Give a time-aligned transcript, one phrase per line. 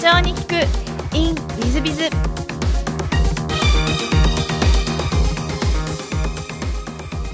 [0.00, 0.54] 長に聞く
[1.14, 2.04] in ウィズビズ。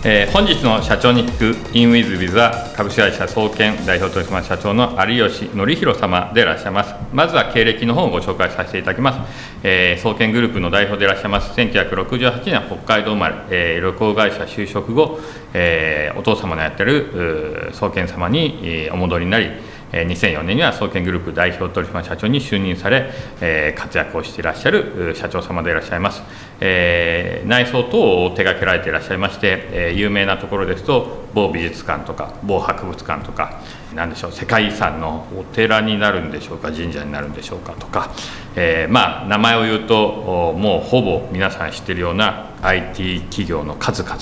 [0.05, 6.95] えー本日の社長に聞く in with biz は株式会社総研代表取締社長の有吉則弘様でいらっしゃいます。
[7.13, 9.21] まずは経歴の方をご紹介させていただきます、
[9.63, 11.53] えー総研グループの代表でいらっしゃいます。
[11.53, 15.21] 1968年北海道生まれ、えー旅行会社就職後、
[15.55, 19.51] えーお父様のやってる総研様に、えーお戻りになり
[19.93, 26.23] 2004年には総研グループ代表取締社長に就任され、え活躍をしていらっしゃる社長様でいらっしゃいます、
[26.61, 33.61] え内装等を手掛けられていらっしゃいまして、え有名なところですと某美術館とか某博物館とか
[33.95, 38.11] 何でしょう世界遺産のお寺になるんでしょうか神社になるんでしょうかとか、
[38.57, 44.17] えまあ名前を言うともうほぼ皆さん知ってるような IT 企業の数々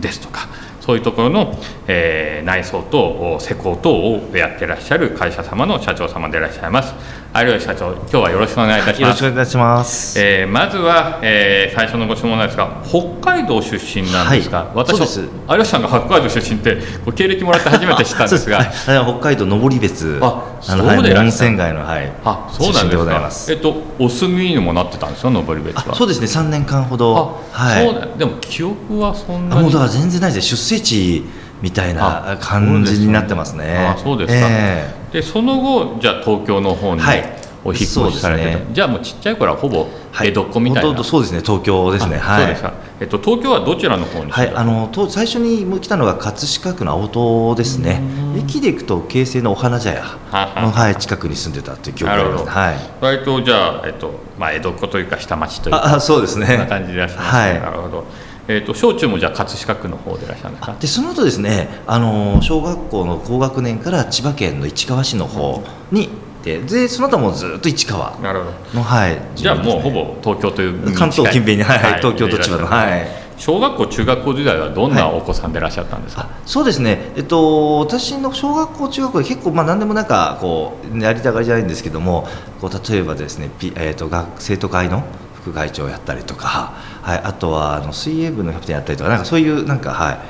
[0.00, 0.48] ですとか
[0.88, 1.54] そういうところの、
[1.86, 6.94] えー内装等施工等をやってらっしゃる会社様の社長様でいらっしゃいます。
[7.36, 10.18] 有吉社長今日はよろしくお願いいたしよろますしくお願いします。
[10.18, 14.68] えーまずは、えー最初のご質問なんですが北海道出身なんですか、はい。
[14.76, 18.72] 私有吉さんが北海道出身ってこう経歴もらって初めて知ったんですが。
[18.72, 20.18] そ うはい北海道登別。
[20.22, 22.10] あそうではい温泉街のはい。
[22.24, 22.96] あそうなんでですか。
[22.96, 23.52] ございます。
[23.52, 25.28] えっとお住みにもなってたんですか？
[25.30, 25.84] 登別は。
[25.90, 26.26] あそうですね。
[26.26, 27.84] 3年間ほあどはい。
[27.84, 29.60] そうだでも記憶はそんなに。
[29.60, 31.24] あもうだから全然ないです出生地
[31.62, 33.94] みたいな感じになってますね。
[33.96, 37.38] あそうですか、えでその後じゃあ東京の方にはい。
[37.64, 38.66] お引っ越しされてね。
[38.72, 39.88] じゃあもうちっちゃい頃はほぼ
[40.22, 41.40] え江戸っ子みたいな、ほとんどそうですね。
[41.40, 42.16] 東京ですね。
[42.16, 42.42] あはい。
[42.42, 48.00] そうですか、えっと、東京はどちらの方にはい、あのと最初に来たのが葛飾区の青戸ですね。
[48.36, 52.44] 駅で行くと京成のお花茶屋はの、はい、近くに住んでたっていう記憶があります。
[52.44, 52.76] ねはい。
[53.00, 56.46] 割とじゃあ、えっとまあ、江戸っ子というか下町というかああそうですね。
[56.46, 57.60] そんな感じでいらっしゃいますね、はい。
[57.60, 58.04] なるほど、
[58.48, 65.62] えっと、小中もじゃあ葛飾区の方でいらっしゃるんですかでその後ですねあの小学校の高学年から千葉県の市川市の方
[65.92, 66.08] に
[66.42, 68.78] ででその後はもうずっと市川なるほど。
[68.78, 73.28] のはいじゃあもうほぼぼ東京という関東近辺にはいはい東京と千葉のはい。
[73.36, 82.26] 小学校中学校時代はどんなお子さんでいらっしゃったんですか、あそうですね、えっと、私の小学校、中学校で結構、まあ、何でもなんかこうやりたがりじゃないんですけども
[82.60, 85.04] こう例えばですね、ピえっと、学生徒会の
[85.48, 90.24] 副会長やったりとか、はい、あとはあの水泳部のキャプテンやったりとかなんかそういうなんか、は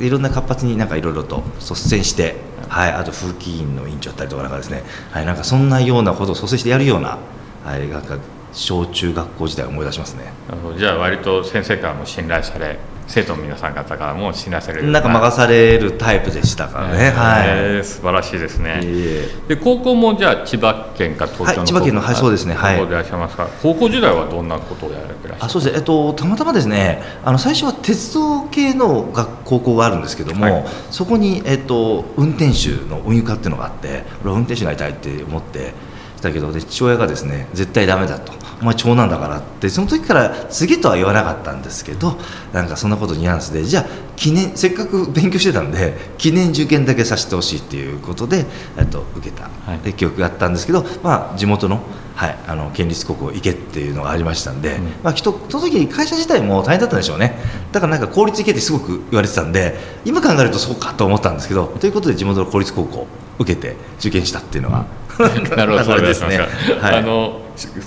[0.00, 2.36] い、いろんな活発になんかいろいろと率先して、
[2.68, 4.82] はい、あと風紀委員の委員長やったりとかなんかですね、
[5.12, 7.18] はい、なんかそんなようなことを率先してやるような、
[7.64, 8.18] はい、なんか
[8.58, 10.32] 小中学校時代を思い出しますね。
[10.76, 12.76] じゃあ割と先生からも信頼され
[13.06, 15.00] 生徒の皆さん方からも信頼されるな。
[15.00, 17.10] んか任されるタイプでしたからね。
[17.10, 17.44] はい。
[17.46, 19.02] えー素晴らしいですね、いえい
[19.48, 19.54] え。
[19.54, 22.54] で高校もじゃあ千葉県か東京のはい千葉県のはいそうですね。
[22.54, 22.90] はい。
[22.90, 30.64] らっしゃいますが高校時代はどんなことをやられていらっしゃるあそうですね、えっと、たまたまですねあの最初は鉄道系の学高校があるんですけども、はい。
[30.90, 35.72] そこに、えっと、運転手の運輸科っていうのがあって俺は運転手になりたいって思って
[36.20, 38.32] たけどで父親がですね絶対ダメだと。
[38.60, 42.18] お前長男だからってその時から次とは言わなかったんですけど
[42.52, 43.86] なんかそんなことニュアンスでじゃあ
[44.16, 48.46] 記念せっかく勉強してたんで記念受験だけさせてほしいっていうことで、
[48.76, 49.78] えっと、受けた、はい。
[49.78, 51.80] で記憶があったんですけど、まあ、地元の,、
[52.16, 54.84] はい、あの県立高校行けっていうのがありましたんで、うん。
[55.04, 57.38] まあ、きっとその時会社自体も大変だったんでしょうね。
[57.70, 63.06] だからなんか公立行けってすごく言われてたんで今考えるとそうかと思ったんですけどということで地元の公立高校
[63.38, 64.84] 受けて受験したっていうのが、
[65.56, 66.38] なるほど、そうですね。
[66.80, 66.96] はい。
[66.96, 67.40] あの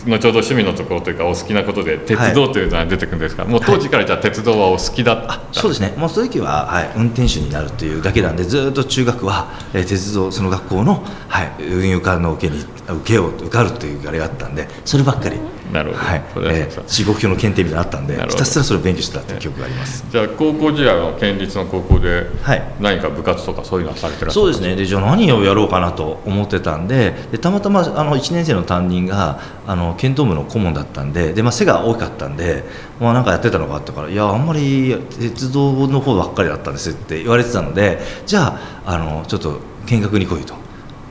[0.06, 5.40] 後ほど趣味のところというかお好きなことで鉄道というのは出てくるんですが、もう当時からじゃあ鉄道はお好きだった。
[5.53, 12.68] そうですね、もうその時は、はい、運転手になるというだけなんで、ずっと中学は、えー鉄道、その学校の、はい、運輸科の受けに受
[13.06, 15.38] けようと受かるというあれがあったんで、そればっかり、
[15.72, 16.04] なるほど。
[16.04, 16.24] はい。
[16.59, 20.06] えー、地獄表の検定みたいなのあったんでひたすらそれを勉強してたという記憶があります。
[20.09, 22.74] じゃあ高校時代の県立の高校ではい。
[22.80, 24.76] 何か部活とかそういうのはされてらっしゃるそうですね。
[24.76, 32.64] でじゃあ何をやろうかなと思ってたんででたまたまあの1年生の担任があの剣道部の顧問だったんでで、まあ、背が大きかったんで、
[33.00, 40.61] まあ、なんかやってたのがあったからいやあんまり鉄道の方ばっかりだったんですって言われてたのでじゃああのちょっと見学に来いと。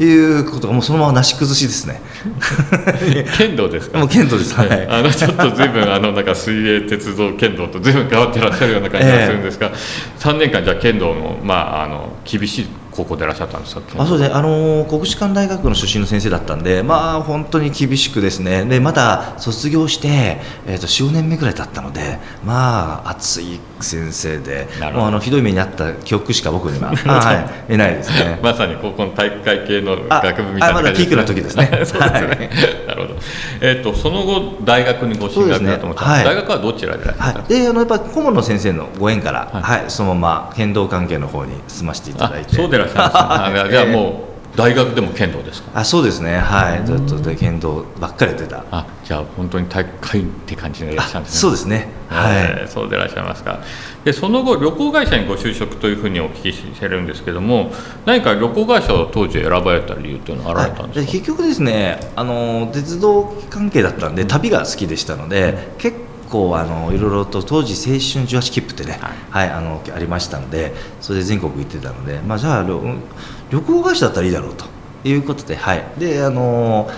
[0.05, 2.01] いうことがもうそのままなし崩しですね。
[3.37, 3.99] 剣道ですか？
[3.99, 4.55] もう剣道です。
[4.55, 4.87] はい。
[4.89, 9.73] あのちょっとずいぶんあのなんか水泳鉄道剣道とずいぶん変わってらっしゃるような感じがするんですが、
[10.19, 12.67] 3年間じゃあ剣道のまああの厳しい
[13.01, 13.83] 高校でいらっしゃったんですか？
[14.03, 28.39] あそうですね、あのー国士舘大学の出身の先生だったんで、まあ、本当に厳しくですね、でまだ卒業して、えー、と4、5年目ぐらい経ったので、まあ、熱い先生でもうあのひどい目にあった記憶しか僕には、 はい、いないですね。
[28.43, 31.69] まさに高校の体育会系のあ学部みたいなあまだピークの時ですね。
[31.85, 32.51] そうですね。
[32.87, 33.15] なるほど。
[33.61, 37.05] えっ、とその後大学にご進学だと思ったねはい大学はどちらで？
[37.17, 42.55] はい、であのやっぱり顧問の先生のご縁から、ははいいそのまま剣道関係の方に進ませていたあだいて。
[42.57, 43.61] そうでいらっしゃいます、ね。
[43.61, 53.61] あじゃあもう大学でも剣道ですかあそうですねはいずっと剣道ばっかりやってたあじゃあ本当に体育会って感じでいらっしゃるんですねそうですねはい、そうでいらっしゃいますか
[54.05, 57.71] でその後旅行会社にご就職というふうにお聞きしてるんですけども
[58.05, 66.00] 何か旅行会社を当時選ばれた理由というのはあられたんですか、結局ですねあの鉄道関係だったんで旅が好きでしたので、結
[66.31, 68.99] 構あのいろいろと当時青春18切符ってね、
[69.31, 69.51] はい。
[69.51, 72.81] あのありましたのでそれで全国行ってたので、まあ、じゃあ旅
[73.51, 74.65] 旅行会社だったらいいだろうと
[75.05, 76.89] いうことで,、はい、であの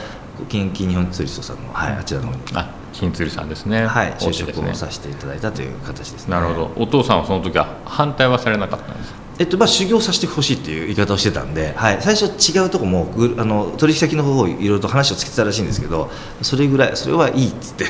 [0.49, 3.87] 近畿日本ツーリストさんの、はい、あちらの方に、あ金鶴さんですね。
[3.87, 6.35] はい、就職をさせていただいたという形ですね。
[6.35, 6.71] なるほど。
[6.77, 9.22] お父さんはその時は反対はされなかったんですか？
[9.39, 16.11] えっとまあ、修行させてほしいっていう言い方をしてたんで、はい、最初違うとこもぐあの取引先の方をいろいろと話をつけてたらしいんですけど
[16.43, 17.87] それぐらいそれはいいっつって。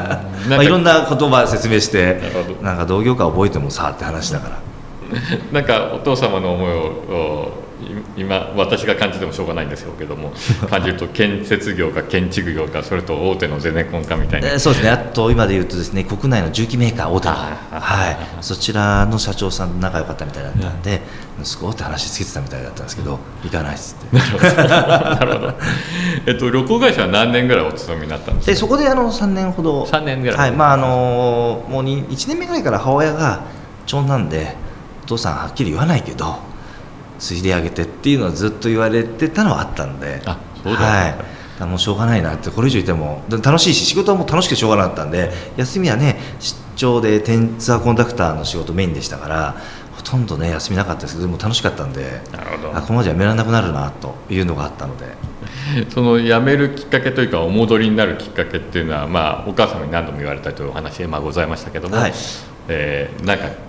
[0.48, 2.20] まあいろんな言葉説明して
[2.62, 4.66] なんか同業界覚えてもさって話だから。
[5.52, 7.65] なんかお父様の思いを
[8.16, 10.32] 今私が感じてもしょうがないんですけども
[10.70, 14.48] 感じると建設業か建築業かそれと大手のゼネコンかみたいな。
[14.48, 14.90] えーそうですね。
[14.90, 21.02] あと今で言うとですね国内の重機メーカー大手の、はい、そちらの社長さんと仲良かったみたいだったんで、
[21.42, 24.16] 息子って話つけてたみたいだったんですけど行かないっつって。
[24.16, 25.54] なるほど、
[26.26, 28.52] えっと、旅行会社は何年ぐらいお勤めになったんですか？
[28.52, 29.84] でそこであの3年ほど。
[29.84, 30.36] 3年ぐらい。
[30.38, 30.52] はい。
[30.52, 33.42] まああのもうに1年目ぐらいから母親が
[33.84, 34.56] 長男で
[35.04, 36.38] お父さんはっきり言わないけど
[37.18, 40.22] 継いであげてっていうのはずっと言われてたのはあったんで。
[40.24, 40.80] あそうだ。
[40.80, 41.36] はい。
[41.64, 42.50] もうしょうがないなって。
[42.50, 49.56] これ以上いてもで楽しいし仕事はもう楽しくてしょうがなかったんで休みはね出張で天ツアーコンダクターの仕事メインでしたから
[49.94, 52.76] ほとんどね休みなかったですけどでも楽しかったんでなるほど。
[52.76, 55.06] あこのままじゃやめられなくなるなというのがあったので。
[55.90, 62.12] その辞めるきっかけというかお戻りになるきっかけっていうのは、まあ、お母様に何度も言われたというお話がまあございましたけども、はい。
[62.68, 63.65] えーなんか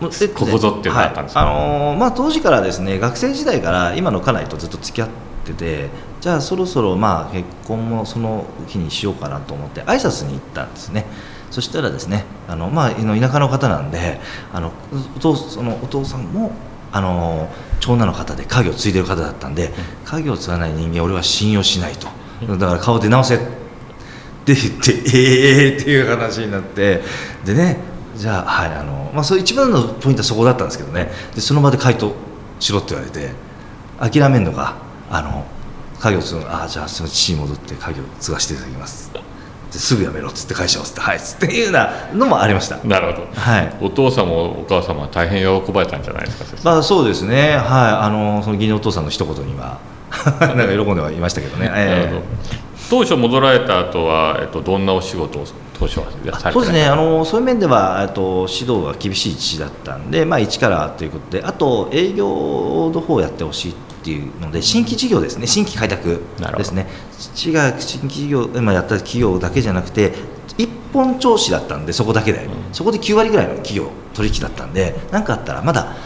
[0.00, 1.44] ここぞっていうのがあったんですか？
[1.44, 1.54] はい。
[1.54, 5.08] あのーまあ、当時からですね学生時代から今の家内とずっと付き合っ
[5.44, 5.88] てて
[6.20, 11.06] じゃあそろそろまあ結婚もその日にしようかなと思って挨拶に行ったんですね。
[11.50, 14.20] そしたらですねあの、まあ、田舎の方なんで
[14.52, 14.72] あの
[15.16, 16.52] お父そのお父さんも
[16.92, 17.48] あの
[17.80, 19.72] 長男の方で家業を継いでる方だったんで
[20.04, 22.08] 家業を継がない人間俺は信用しないと。
[22.56, 27.02] だから顔で直せって言ってええー、っていう話になって
[27.44, 27.78] でね
[28.16, 31.10] じゃあはいあのまあそう一番のポイントはそこだったんですけどね。
[31.34, 32.12] でその場で回答
[32.58, 33.32] しろって言われて
[33.98, 34.76] 諦めんのが
[35.10, 35.44] あの
[35.98, 39.10] 家業を継ぐああじゃあその父に戻って家業を継がせていただきます。
[39.70, 42.78] ですぐ辞めろっつって会社をつってはいっつっていうようなのもありました。
[42.78, 43.76] なるほど、はい。
[43.80, 47.52] お父様お母様は大変喜ばれたんじゃないですかまあそうですね。
[47.52, 47.60] はい。
[48.06, 49.78] あのその義理のお父さんの一言には
[50.40, 51.90] なんか喜んではいましたけどね、ええ。
[51.90, 52.22] なるほど。
[52.90, 55.46] 当初戻られた後は、えっと、どんなお仕事を
[55.80, 56.84] 当初はそうですね。
[56.84, 63.74] あのそういう面ではえっと指導が厳しい父だったんで、まあ、一からということであと営業の方をやってほしいっ
[64.04, 65.46] ていうので新規事業ですね。
[65.46, 66.20] 新規開拓
[66.58, 66.86] ですね。
[67.18, 70.12] 父が新規事業今やった企業だけじゃなくて
[70.58, 75.96] 一本調子だったんでそこだけで、そこで9割ぐらいの企業取引だったんで何かあったらまだ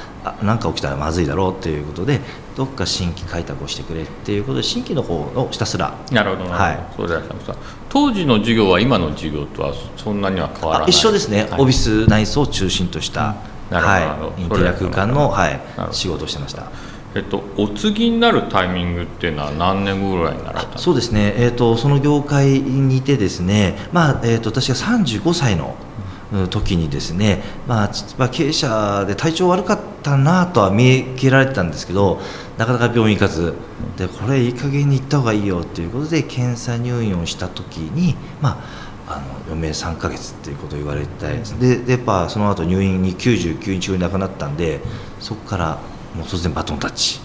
[0.42, 2.20] 何か起きたらまずいだろうっていうことで
[2.56, 5.94] どっか新規開拓をしてくれっていうことで新規の方をひたすら。
[6.12, 7.16] なるほどはいそうでい。
[7.16, 7.56] らっしゃいました
[7.88, 10.86] 当時の授業は今の授業とはそんなには変わらない。
[10.86, 11.60] あ一緒ですね、はい。
[11.60, 13.36] オフィス内装を中心とした、
[13.70, 14.30] なるほどなるほど。
[14.32, 15.60] はい、インテリア空間の、はい
[15.92, 16.70] 仕事をしてました。
[17.14, 25.76] えっと、お次になるタイミングっていうのは何年後ぐらいになられたそうですね、えー、とその業界にいてですね、まあえー、と私が35歳の
[26.32, 32.20] うん時にですね、まあちまあ、経営者で体調悪かったなとは見受けられてたんですけど
[32.58, 33.54] なかなか病院行かず。
[33.96, 38.60] でこれいい加減に行った方がいいよということで検査入院をした時に、ま
[39.06, 44.80] あ、あの余命3ヶ月っていうことを言われてででやっぱその後入院に99日後に亡くなったんで
[45.20, 45.78] そこから
[46.14, 47.20] もう突然バトンタッチ、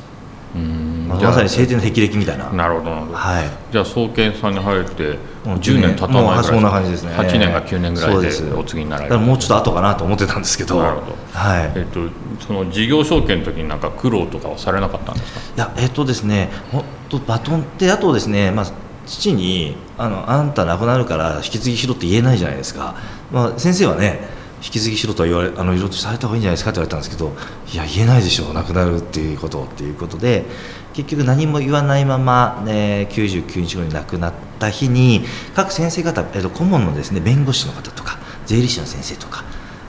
[1.16, 2.50] まさに晴天の霹靂みたいな。
[2.52, 3.50] なるほどはい。
[3.72, 7.12] じゃあ総研さんに入ってもう10年経たないぐらいそんな感じですね。
[7.14, 9.20] 8年か9年ぐらいでお次になられる。
[9.20, 10.82] もうちょっと後かなと思ってたんですけど。
[10.82, 11.16] なるほど。
[11.34, 11.72] はい。
[11.76, 12.00] えっと、
[12.46, 15.40] その事業承継の時になんか苦労とかはされなかったんですか？
[15.56, 18.66] いやえっとですねほんとバトンってあとですね、まあ、
[19.06, 22.96] 父にあの「あんた亡くなるから引き継ぎしろ」って言えないじゃないですか、
[23.32, 27.34] まあ、先生はね引き継ぎしろとは言われあのいろいろとされた方がいいんじゃないですかって言われたんですけど
[27.74, 30.46] いや言えないでしょう亡くなるっていうことっていうことで
[30.94, 35.24] 結局何も言わないまま、ね、99日後に亡くなった日に
[35.56, 39.44] 各先生方、えっと、顧問のですね弁護士の方とか税理士の先生とか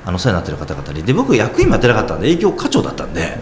[0.04, 3.38] あのお世話になってる方々にで僕役員もやってなかったんで営業課長だったんで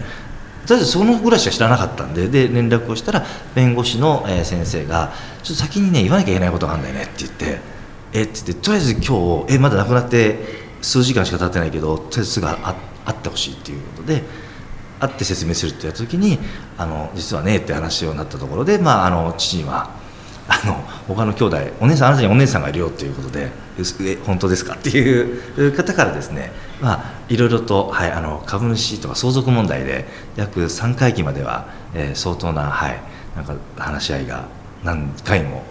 [0.65, 7.59] とりあえずそのぐらいしか知らなかったんでで連絡をしたら弁護士の、先生が「ちょっと先にね言わなきゃいけないことがあるんだよね」って言って
[8.13, 12.55] 「えっ?」て言ってとりあえず今日えまだ亡くなって数時間しか経ってないけどとりあえずすぐ会
[13.11, 14.23] ってほしいっていうことで
[14.99, 16.39] 会って説明するってやった時に
[16.77, 19.91] あの実はねって話になったところで、まあ、あの父には
[20.47, 20.73] あの
[21.07, 23.51] 他の兄弟お姉さんあなたにお姉さんがいるよっていうことで
[24.01, 30.05] え本当ですかっていう方からですね、まあ、いろいろと、はい、あの株主とか相続問題で
[30.35, 32.99] 約3回忌までは、えー、相当な,、はい、
[33.35, 34.47] なんか話し合いが
[34.83, 35.63] 何回も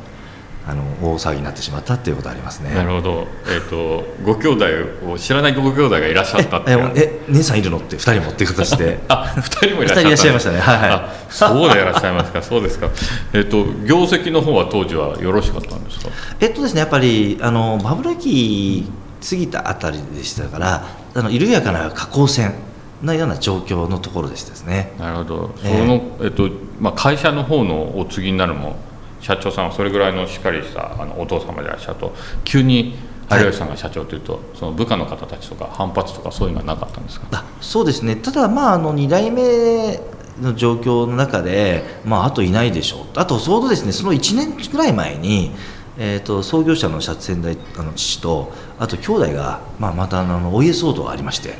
[0.68, 2.74] あの大騒ぎになってしまったっていうことありますね。
[2.74, 3.26] なるほど。
[3.46, 4.66] えっ、ー、とご兄弟
[5.10, 9.00] を知らないご兄弟がいらっしゃったってええ姉さんいるのって 二人もっていう形で。
[9.08, 10.60] あ二人もいらっしゃいましたね。
[10.60, 11.02] はいはい。
[11.30, 12.42] そうでいらっしゃいますか。
[12.42, 12.90] そうですか。
[13.32, 16.10] えっ、ー、と業績の方は当時はよろしかったんですか？
[16.38, 18.90] えっとですねやっぱりあのバブル期
[19.26, 20.84] 過ぎたあたりでしたから
[21.14, 22.52] あの緩やかな下降線。
[23.00, 24.92] のような状況のところでしたですね。
[24.98, 25.50] なるほど。
[25.62, 28.74] その、えっとまあ会社の方のお次になるも
[29.20, 32.96] 社長さんはそれぐらいのしっかりしたあのお父様でいらっしゃると急に
[33.30, 37.26] 有吉さんが社長というと、はい、その部下の方たちとか反発とかそういうのはなかったんですか？
[37.32, 38.16] あそうですね。
[38.16, 40.00] ただまああの2代目
[40.40, 43.06] の状況の中で、まあ、あといないでしょう。
[43.16, 45.52] あとちょうどですねその1年ぐらい前に
[46.00, 51.54] えーと、創業者の先代あの父とあと兄弟が、まあ、またあのお家騒動がありまして、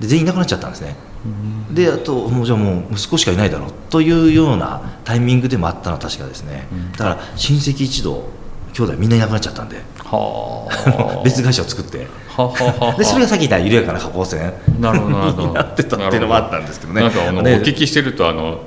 [0.00, 8.28] で全員いなくなっちゃったんですね、うん、であともうじゃあもう息子しかいないだろうというようなタイミングでもあったのは確かですね、うん、だから親戚一同
[8.72, 9.82] 兄弟みんないなくなっちゃったんで。
[11.24, 12.06] 別会社を作って。
[12.96, 15.42] でそれがさっき言った緩やかな下降線なるほど。
[15.48, 17.02] になってたっていうのもあったんですけどね。
[17.02, 18.60] なんかあの、ね、お聞きしてるとあの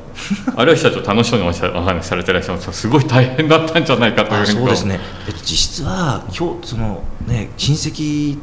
[0.59, 8.37] 有吉社長楽しそうにお話しされてらっしゃるんですすごい大変だったんじゃないかというそうですね、えっと、実質は今日そのね親戚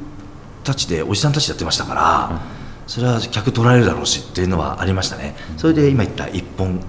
[0.64, 2.38] たちでおじさんたちやってましたから、うん、
[2.88, 5.36] それは客取られるだろうしっていうのはありましたね。
[5.58, 6.80] それで今言った一本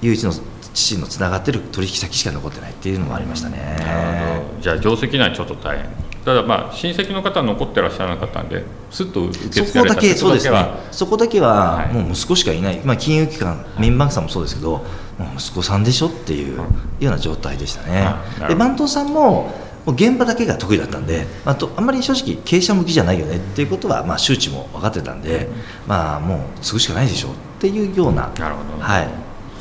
[0.00, 0.32] 唯一の
[0.72, 3.76] 父のつながってる取引先しか残ってないっていうのもありましたね。
[3.80, 4.60] なるほど。
[4.62, 6.04] じゃあ定石内ちょっと大変。
[6.24, 14.70] ただまあ親戚の方は残ってらっしゃらなかったんですっと受けそこだけそうですねそこだけはもう息子しかいない、まあ、金融機関民バンクさんもそうですけど
[15.18, 16.64] もう息子さんでしょっていうよ
[17.02, 18.08] うな状態でしたね、
[18.48, 19.52] で番頭さんも
[19.84, 25.48] もう現場だけが得意だったんで、まあ、とあんまり正直経営者向きじゃないよねっていうことはまあ周知も分かってたんで、
[25.86, 29.08] まあもう継ぐしかないでしょうっていうようななるほど、はい。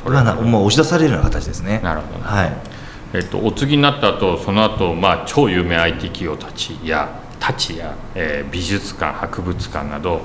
[0.03, 1.79] これはなもう押し出されるような形ですね。
[1.83, 2.53] なるほど、はい。
[3.13, 10.21] えっと、お次になった後その後、まあ超有名 IT 企業たちやたちや、えー、美術館博物館など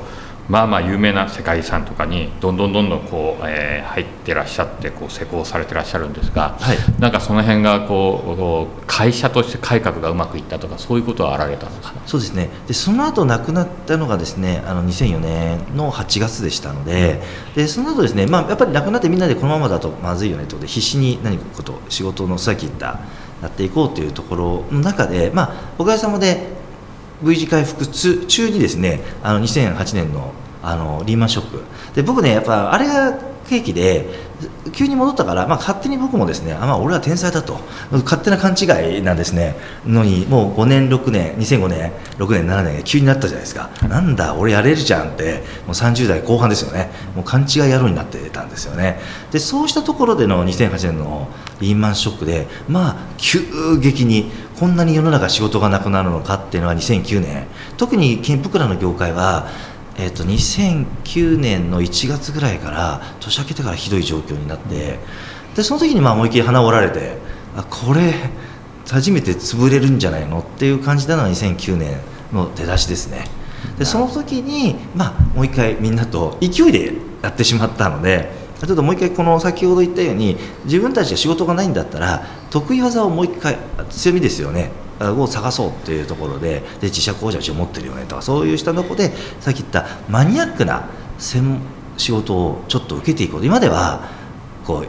[0.49, 11.95] まあまあ有名な世界遺産とかにどんどんどんどんこう、えー、入ってらっしゃってこう施工されてらっしゃるんですが、はい、なんかその辺がこう会社として改革がうまくいったとかそういうことはあられたんですか？
[12.07, 12.49] そうですね。
[12.67, 17.21] でその後亡くなったのがですねあの2004年の8月でしたので
[17.55, 23.01] でその後ですね、まあ、やっぱり亡くなってみんなでこのままだとまずいよねということで必死に何かこと仕事のさっき言った
[23.43, 26.58] やっていこうというところの中で、まあ、おかげさまで
[27.23, 30.33] V 字回復中にですねあの2008年の
[30.63, 31.63] あのリーマンショック。
[31.95, 34.29] で僕ねやっぱあれが契機で
[34.73, 37.59] 急に戻ったから、まあ、勝手に僕もですねあ、まあ、俺は天才だと。
[38.05, 39.57] 勝手な勘違いなんですね。
[39.87, 45.43] のにもう5年6年2005年6年7年急になったじゃないですか、なんだ俺やれるじゃんって。
[45.67, 46.91] もう30代後半ですよね。
[47.17, 49.01] もう勘違い野郎になってたんですよね。
[49.33, 51.29] でそうしたところでの2008年の
[51.61, 53.41] リーマンショックでまあ急
[53.81, 57.47] 激にこんなに世の中仕事がなくなるのかっていうのは2009年
[57.77, 59.49] 特に僕らの業界は
[60.01, 65.01] えーと、2009年の1月ぐらいから年明けてからひどい状況になって
[65.57, 67.17] でその時にまあ思いっきり鼻を折られて
[67.57, 68.15] あこれ
[68.89, 71.99] 初めて潰れるんじゃないのっていう感じなのが2009年
[72.33, 73.25] の出だしですね。
[73.77, 78.31] でその時に、まあ、もう一回みんなと勢いでやってしまったので
[78.67, 83.59] ちょっともう一回この先ほど言ったように自分たちが仕事がないんだったら得意技をもう一回
[83.91, 84.71] 強みですよね。
[85.01, 90.89] を探そうっていうところでで自社工場を持ってるよねとかそういう人の子でさっき言ったマニアックな
[91.19, 91.61] 専
[91.97, 93.47] 仕事をちょっと受けていこう。
[93.47, 94.09] 今では
[94.67, 94.89] こう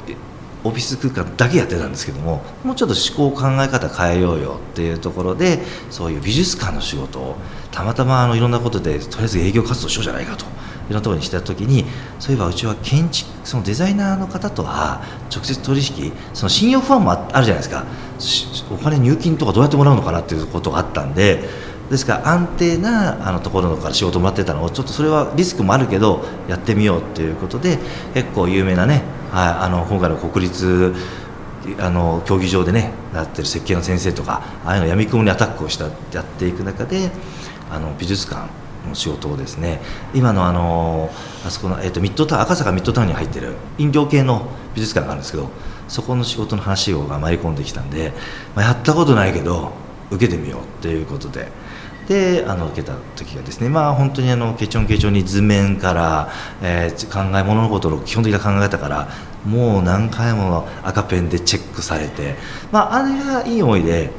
[0.64, 5.60] オフィス空間だけやってたんですけどももうちょっと思考考え方変えようよっていうところで
[5.90, 7.36] そういう美術館の仕事を
[7.72, 10.46] たまたまあのいろんなことでとりあえず営業活動しようじゃないかと。
[10.90, 11.86] いろんなところにしてた時に
[12.20, 15.02] そういえばうちは建築そのデザイナーの方とは
[15.34, 17.86] 直接取引その信用不安もあるじゃないですか。
[18.72, 21.48] お金入金とかどうやってもらうのかなっていうことがあったんで
[21.90, 27.80] ですから安定なあのところから仕事もらってたのをちょっとそれはリスクもあるけどやってみようっていうことで
[28.14, 30.94] 結構有名なね、はい、あの今回の国立
[31.80, 37.12] あの競技場でねなってる設計の先生とかああいうの闇雲にアタックをしたやっていく中で
[37.72, 38.50] あの美術館
[38.88, 39.82] の仕事をですね
[40.14, 41.10] 今のあの
[41.46, 45.50] あそこの、えーと、ミッドタウン赤坂ミッドタウンに入ってる飲料系の美術館があるんですけど
[45.88, 48.14] そこの仕事の話を舞い込んできたんで、
[48.56, 49.72] まあ、やったことないけど
[50.12, 51.48] 受けてみようっていうことで
[52.08, 56.30] であの受けた時がですねまあ本当にあのケチョンケチョンに図面から、
[56.62, 59.10] えー考え物のことの基本的な考え方から
[59.46, 62.36] もう何回も赤ペンでチェックされて
[62.72, 64.10] まああれがいい思いで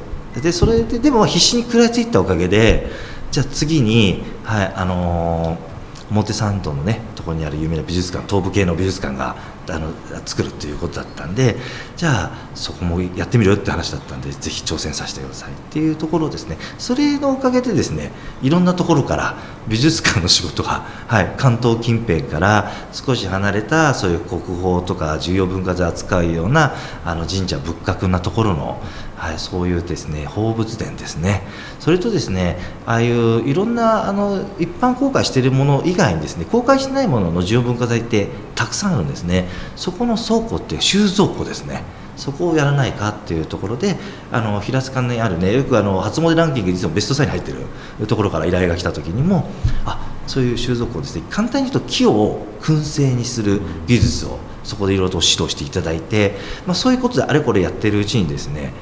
[0.41, 2.89] でそれででも必死に食らいついたおかげで
[3.31, 5.71] じゃあ次にはいあのー
[6.11, 9.35] 表参道のねところにある有名な美術館東部系の美術館が
[9.69, 9.93] あの
[10.25, 11.55] 作るっていうことだったんで
[11.95, 16.57] じゃあそこもやってみるよって話だったんでぜひ挑戦させてくださいっていうところですね。
[16.77, 18.11] それのおかげでですね
[18.41, 19.37] いろんなところから
[19.69, 26.73] 美術館の仕事が、はい、関東近辺から少し離れたそういう国宝とか重要文化財扱うような
[27.05, 28.81] あの神社仏閣なところの
[29.21, 31.43] はい、そういうですね宝物殿ですね。
[31.79, 39.47] それとですねああいういろんなあの一般公開しているもの以外にですね公開してないものの重要文化財ってたくさんあるんですね。
[39.75, 41.83] そこの倉庫っていう収蔵庫ですね。
[42.15, 43.95] そこをやらないかっていうところで
[44.31, 49.49] あの平塚にあるねよくあの初詣ランキング実はベスト3に入ってるところから依頼が来た時にも
[49.85, 56.35] あそういう収蔵庫をですね簡単に言うと木を燻製にする技術をそこでいろいろと指導していただいて、
[56.67, 58.73] まあ、そういうことであれこれやってるうちにですね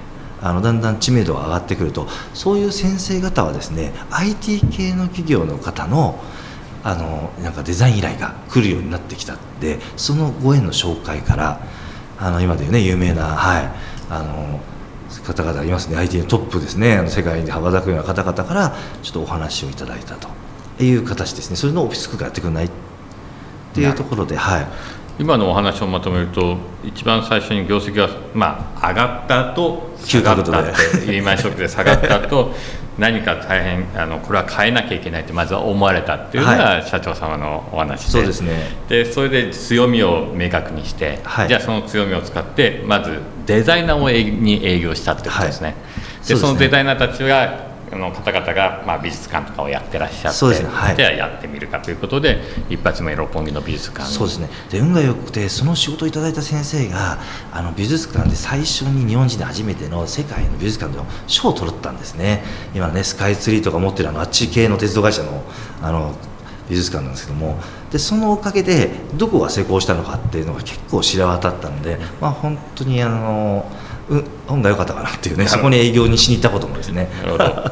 [0.42, 6.20] あのだんだん知名度が上がってくるとそういう先生方はですね IT 系の企業の方の
[6.82, 11.60] あのなんかデザイン依頼が来るようになってきたでそのご縁の紹介から
[12.18, 13.70] あの今でいうね有名な、はい、
[14.10, 14.62] あの
[15.24, 15.98] 方々いますね。
[15.98, 16.98] IT のトップですね。
[16.98, 20.30] あの世界に羽ばたくような方々からちょっとお話をいただいたと
[20.84, 21.56] いう形ですね。
[21.56, 22.70] それのオフィス空間やってくれない
[23.72, 24.68] っていうところではい。
[25.20, 32.54] 今のお話をまとめると一番最初に業績が、まあ、上がったと下がったってリーマンショックで下がったと
[32.98, 38.70] 何か大変あのこれは変えなきゃいけないってまずは思われたっていうのが社長様のお話で、そうですね。
[38.88, 41.48] でそれで強みを明確にして、はい。
[41.50, 45.76] じゃあその強みを使ってまずデザイナーを営に営業したってことですね、はい。
[45.76, 46.40] でそうですね。
[46.40, 50.96] そのデザイナーたちがあの方々が、まあ、美術館とかをやってらっしゃってそうですねはい。
[50.96, 54.14] じゃあやってみるかということで一発目六本木の美術館に。
[54.14, 54.50] そうですね。
[54.70, 57.20] で運が良くてその仕事をいただいた先生が
[57.52, 62.44] あの美術館で最初に日本人で初めての世界の美術館での賞を取ったんですね。
[62.74, 65.44] 今ねスカイツリーとか持ってるあのあっち系の鉄道会社の
[65.82, 66.16] あの
[66.70, 67.60] 美術館なんですけども。
[67.92, 73.76] でそのおかげでどこが成功したのかっていうのが結構知れ渡ったので、まあ、本当にあのう
[74.10, 77.08] 運が良かったかなっていうねそこに営業にしに行ったこともですね。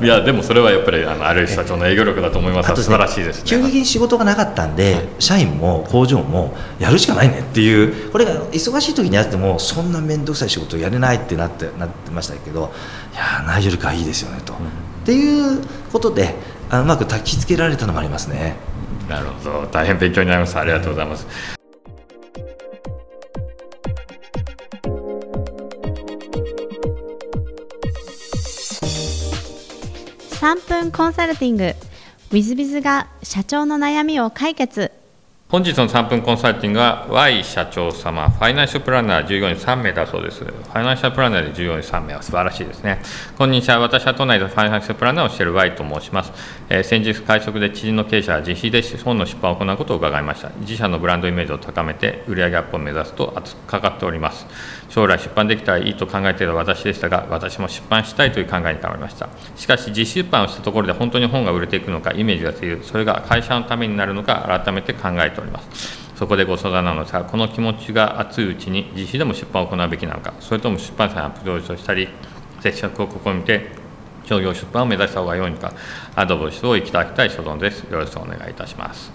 [0.02, 2.76] いやでもそれはやっぱりあのある社長の営業力だと思います。
[2.84, 12.72] 素晴らしいです急ね激に仕事がなかったんで、社員も工場もやるしかないねっていうこれが忙しい時にやってもそんな面倒くさい仕事をやれないってなってなってましたけど
[13.14, 14.58] いやーナイジェルかいいですよねと、っ
[15.06, 16.36] ていうことで
[16.70, 18.56] あうまく焚き付けられたのもありますね。
[19.10, 19.68] なるほど。
[19.72, 20.58] 大変勉強になります。
[20.58, 21.57] ありがとうございます
[30.48, 31.64] 3分コンサルティング。
[31.66, 31.76] w
[32.32, 34.94] i z b i z が社長の悩みを解決。
[35.50, 40.46] 本日の3分コンサルティングは Y 社長様ファイナンシャルプランナー従業員3名だそうです。
[40.46, 43.02] ファイナンシャルプランナーで従業員3名は素晴らしいですね。
[43.38, 43.80] こんにちは。
[43.80, 46.32] 私は都内でファイナンシャルプランナーをしている Y と申します、
[46.70, 50.52] えー先日会食で知人の経営者が自費で本の出版を行うことを伺いました。
[50.62, 54.48] 自社のブランドイメージを高めて売上アップを目指すと熱くかかっております。
[54.90, 59.30] 将来出版できたらいいと考えている私でしたが私も出版したいという考えに変わりました。
[59.56, 66.08] しかし実出版をしたところで本当に本が売れていくのかイメージが強いそれが会社のためになるのか改めて考えております。
[66.18, 72.08] そこでご相談なのですがこの気持ちが熱いうちに自費でも出版を行うべきなのかそれとも出版社にアプローチをしたり
[72.60, 73.68] 接触を試みて
[74.26, 75.74] 商業出版を目指した方が良いのか
[76.16, 77.82] アドバイスをいただきたい所存です。
[77.82, 79.12] よろしくお願いいたします。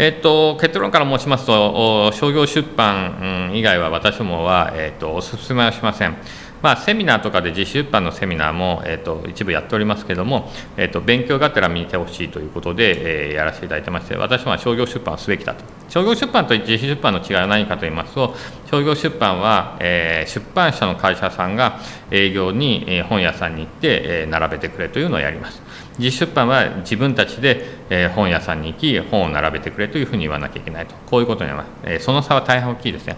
[0.00, 6.16] えっと、結論から申しますと、商業出版、以外は私どもは、えっと、お勧めはしません。
[6.62, 15.64] まあ、セミナーとかで自主出版のセミナーも、えっと、一部やっておりますけれども、えっと、勉強がてら見てほしいということで、えーやらせていただいてまして、私は商業出版をすべきだと。
[15.88, 18.34] 商業出版と自主出版の違いは何かと言いますと、
[18.70, 21.78] 商業出版は、えー出版社の会社さんが
[22.10, 25.62] 営業に、えー本屋さんに行って、えー並べてくれというのをやります。
[25.98, 33.16] 自主出版は自分たちで、えー本屋さんに行き本を並べてくれというふうに言わなきゃいけないとこういうことになります、えーその差は大変大きいですね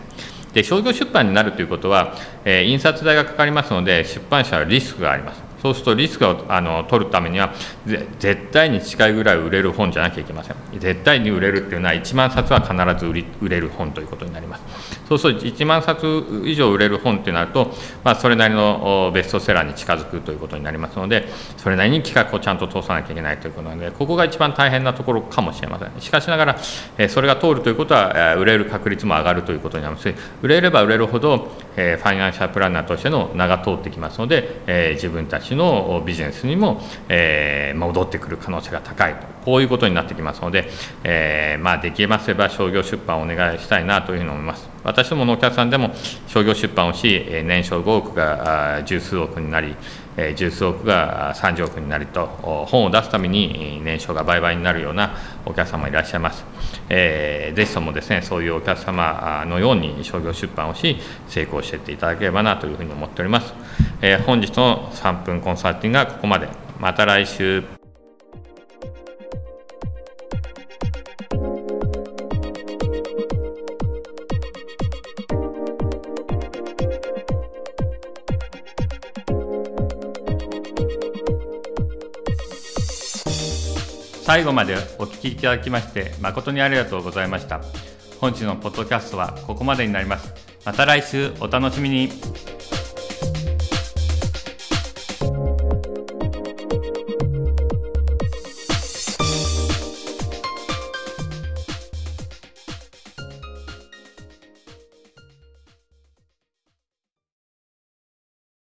[0.52, 5.49] で商業出版になるということは、えー印刷代がかかりますので出版社はリスクがあります。
[5.62, 7.53] そうするとリスクをあの取るためには
[8.18, 10.57] 絶対に近いぐらい売れる本じゃなきゃいけません。
[10.79, 14.62] 絶対に売れるっていうのは1万冊は必ず売り売れる本ということになります。
[15.09, 17.73] そうすると1万冊以上売れる本ってなると、
[18.05, 26.01] まあ、それなりのベストセラーに近づくということになりますのでそれなりに企画をちゃんと通さなきゃいけないということなのでここが一番大変なところかもしれません。
[26.01, 26.59] しかしながら、
[27.09, 30.09] それが通るということは、売れる確率も上がるということになります。
[30.09, 39.26] し売れれば売れるほど、ファイナンシャルプランナーとしての名が通ってきますので、自分たち形のビジネスにも、えー、戻ってくる可能性が高いと。
[39.44, 40.68] こういうことになってきますので、
[41.02, 44.68] えー、まあ、できますれば商業出版をお願いしたいなというふうに思います。
[44.82, 45.90] 私どものお客さんでも
[46.26, 49.76] 商業出版をし年商5億が十数億になり
[50.37, 52.27] 十数億が30億になりと
[52.68, 55.14] 本を出すために年商が倍々になるような
[55.46, 56.44] お客様いらっしゃいます、
[56.88, 60.96] えー、ぜひともですねそういうお客様のように商業出版をし
[61.29, 63.55] 成功していっていただければなというふうに思っております、
[64.03, 66.49] えー、本日の3分コンサルティングはここまで。
[66.81, 67.79] また来週。
[84.30, 87.62] 最後までお聞きいただきまして誠にありがとうございました。
[88.20, 90.32] 本日のポッドキャストはここまでになります。
[90.64, 92.10] また来週お楽しみに。